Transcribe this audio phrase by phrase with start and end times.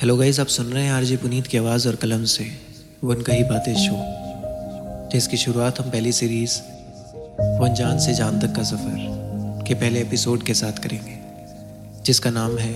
[0.00, 2.44] Hello guys आप सुन रहे हैं आरजे पुनीत की आवाज़ और कलम से
[3.04, 3.96] वन कही बातें शो
[5.12, 6.56] जिसकी शुरुआत हम पहली सीरीज़
[7.60, 11.18] वन जान से जान तक का सफ़र के पहले एपिसोड के साथ करेंगे,
[12.02, 12.72] जिसका नाम है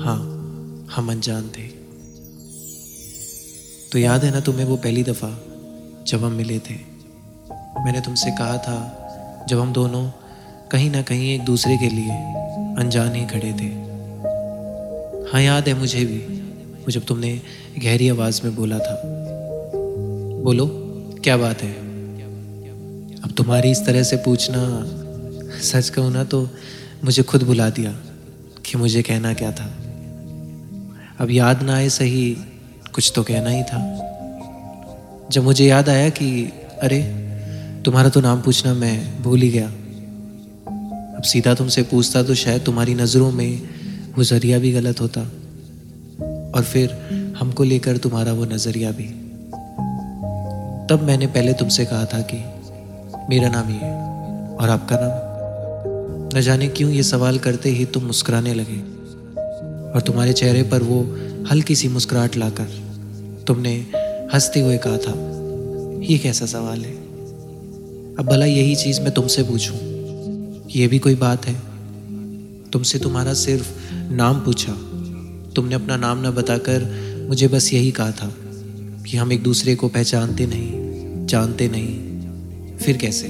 [0.00, 0.16] हाँ
[0.94, 1.66] हम अनजान थे।
[3.92, 5.30] तो याद है ना तुम्हें वो पहली दफ़ा
[6.06, 6.74] जब हम मिले थे?
[7.84, 10.10] मैंने तुमसे कहा था, जब हम दोनों
[10.70, 12.20] कहीं ना कहीं एक दूसरे के लिए
[12.78, 13.91] अनजान ही खड़े थे।
[15.32, 16.42] हाँ याद है मुझे भी
[16.92, 17.40] जब तुमने
[17.78, 19.02] गहरी आवाज़ में बोला था।
[20.42, 20.66] बोलो,
[21.24, 21.72] क्या बात है?
[23.22, 24.84] अब तुम्हारी इस तरह से पूछना
[25.60, 26.48] सच कहूँ ना तो
[27.04, 27.92] मुझे खुद बुला दिया
[28.66, 29.64] कि मुझे कहना क्या था।
[31.18, 32.36] अब याद ना आए सही,
[32.94, 33.80] कुछ तो कहना ही था।
[35.30, 36.52] जब मुझे याद आया कि,
[36.82, 37.02] अरे,
[37.84, 39.68] तुम्हारा तो नाम पूछना मैं भूल ही गया।
[41.16, 43.81] अब सीधा तुमसे पूछता तो शायद तुम्हारी नज़रों में
[44.18, 45.20] वो ज़रिया भी गलत होता
[46.54, 46.90] और फिर
[47.38, 49.04] हमको लेकर तुम्हारा वो नज़रिया भी।
[50.90, 52.36] तब मैंने पहले तुमसे कहा था कि
[53.30, 53.90] मेरा नाम ये
[54.56, 58.78] और आपका नाम। न जाने क्यों ये सवाल करते ही तुम मुस्कुराने लगे
[59.92, 61.00] और तुम्हारे चेहरे पर वो
[61.50, 62.68] हल्की सी मुस्कुराहट लाकर
[63.46, 63.86] तुमने
[64.34, 65.14] हँसते हुए कहा था,
[66.04, 66.94] ये कैसा सवाल है?
[68.16, 69.76] अब भला यही चीज़ मैं तुमसे पूछूँ।
[70.70, 71.54] ये भी कोई बात है?
[72.70, 74.72] तुमसे तुम्हारा सिर्फ़ नाम पूछा।
[75.56, 76.84] तुमने अपना नाम न बताकर
[77.28, 78.34] मुझे बस यही कहा था
[79.06, 80.70] कि हम एक दूसरे को पहचानते नहीं,
[81.26, 82.12] जानते नहीं।
[82.76, 83.28] फिर कैसे?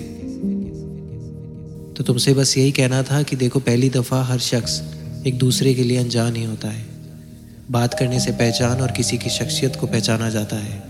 [1.97, 4.83] तो तुमसे बस यही कहना था कि देखो, पहली दफ़ा हर शख्स
[5.27, 6.85] एक दूसरे के लिए अनजान ही होता है।
[7.71, 10.83] बात करने से पहचान और किसी की शख्सियत को पहचाना जाता है।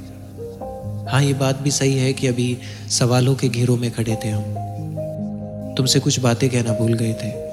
[1.08, 2.58] हाँ ये बात भी सही है कि अभी
[2.90, 4.42] सवालों के घेरों में खड़े थे हम।
[5.74, 7.52] तुमसे कुछ बातें कहना भूल गए थे।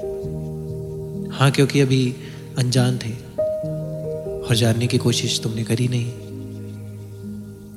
[1.36, 2.14] हाँ क्योंकि अभी
[2.58, 3.10] अनजान थे
[4.48, 6.12] और जानने की कोशिश तुमने करी नहीं।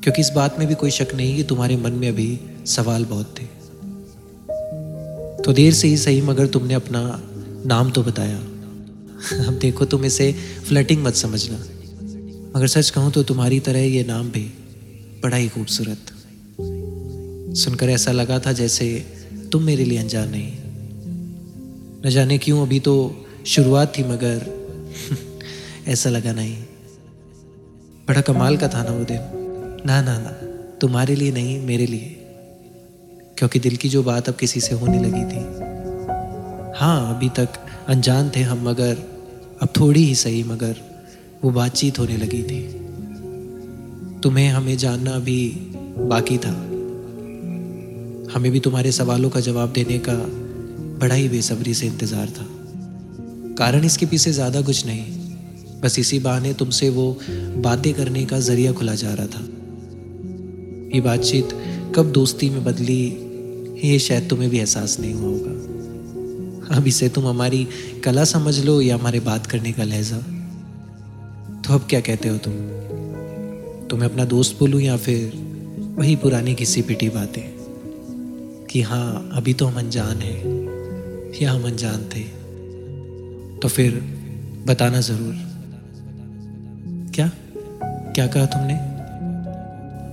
[0.02, 3.36] क्योंकि इस बात में भी कोई शक नहीं कि तुम्हारे मन में अभी सवाल बहुत
[3.40, 3.46] थे।
[5.44, 7.22] तो देर से ही सही, मगर तुमने अपना
[7.66, 8.38] नाम तो बताया।
[9.48, 10.36] अब देखो, तुम इसे
[10.68, 11.58] फ्लटिंग मत समझना।
[12.56, 14.54] मगर सच कहूँ तो तुम्हारी तरह ये नाम भी
[15.24, 15.98] बड़ा ही खूबसूरत।
[17.58, 19.06] सुनकर ऐसा लगा था जैसे
[19.52, 20.52] तुम मेरे लिए अनजान नहीं।
[22.06, 24.63] न जाने क्यों, अभी तो शुरुआत थी, मगर
[25.88, 26.58] ऐसा लगा नहीं।
[28.08, 29.20] बड़ा कमाल का था ना वो दिन।
[29.86, 30.30] ना ना ना,
[30.82, 32.20] तुम्हारे लिए नहीं, मेरे लिए।
[33.38, 35.40] क्योंकि दिल की जो बात अब किसी से होने लगी थी।
[36.80, 37.50] हाँ अभी तक
[37.88, 38.98] अनजान थे हम, मगर
[39.62, 40.76] अब थोड़ी ही सही, मगर
[41.44, 42.62] वो बातचीत होने लगी थी।
[44.24, 45.50] तुम्हें हमें जानना भी
[45.98, 46.54] बाकी था।
[48.34, 50.14] हमें भी तुम्हारे सवालों का जवाब देने का
[51.00, 52.48] बड़ा ही बेसब्री से इंतज़ार था।
[53.58, 55.23] कारण इसके पीछे ज़्यादा कुछ नहीं।
[55.84, 57.20] बस इसी बहाने तुमसे वो
[57.58, 59.44] बातें करने का ज़रिया खुला जा रहा था।
[60.96, 61.50] ये बातचीत
[61.96, 63.04] कब दोस्ती में बदली,
[63.84, 67.68] ये शायद तुम्हें भी एहसास नहीं हुआ होगा। अब इसे तुम हमारी
[68.04, 70.18] कला समझ लो या हमारे बात करने का लहजा।
[71.62, 72.54] तो अब क्या कहते हो तुम?
[73.88, 75.32] तुम्हें अपना दोस्त बोलूँ या फिर
[75.98, 77.44] वही पुरानी किसी पिटी बातें?
[78.70, 80.40] कि हाँ अभी तो हम अनजान हैं,
[81.42, 82.24] या हम अनजान थे
[83.60, 84.02] तो फिर
[84.68, 85.53] बताना ज़रूर।
[87.14, 87.30] क्या?
[88.16, 88.76] क्या कहा तुमने?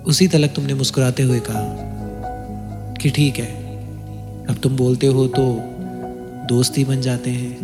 [0.03, 1.63] उसी तलक तुमने मुस्कुराते हुए कहा
[2.95, 3.47] कि ठीक है,
[4.47, 5.45] अब तुम बोलते हो तो
[6.49, 7.57] दोस्त ही बन जाते हैं।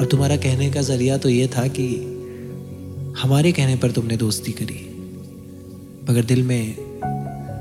[0.00, 1.86] अब तुम्हारा कहने का ज़रिया तो ये था कि
[3.22, 4.80] हमारे कहने पर तुमने दोस्ती करी।
[6.10, 6.74] मगर दिल में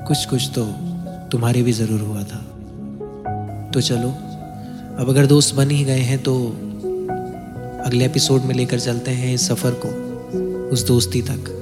[0.08, 0.66] कुछ कुछ तो
[1.32, 2.42] तुम्हारे भी ज़रूर हुआ था।
[3.74, 4.10] तो चलो,
[5.00, 6.36] अब अगर दोस्त बन ही गए हैं तो
[7.86, 10.09] अगले एपिसोड में लेकर चलते हैं इस सफ़र को।
[10.72, 11.56] उस दोस्ती तक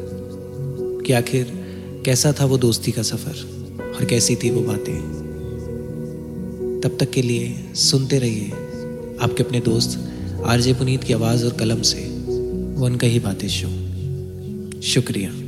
[1.06, 1.45] कि आखिर
[2.06, 3.66] कैसा था वो दोस्ती का सफ़र
[3.97, 4.97] और कैसी थी वो बातें।
[6.84, 8.50] तब तक के लिए सुनते रहिए
[9.22, 10.13] आपके अपने दोस्त
[10.46, 12.00] आरजे पुनीत की आवाज़ और कलम से
[12.79, 13.67] वो उनका ही बातें शो।
[14.82, 15.47] शुक्रिया।